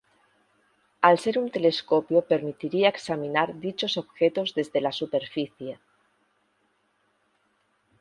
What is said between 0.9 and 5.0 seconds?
Al ser un telescopio permitiría examinar dichos objetos desde la